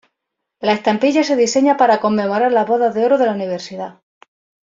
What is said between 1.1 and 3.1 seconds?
se diseña para conmemorar las bodas de